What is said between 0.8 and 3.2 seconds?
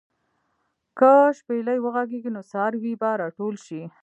که شپېلۍ وغږېږي، نو څاروي به